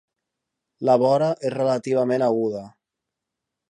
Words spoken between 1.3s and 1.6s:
és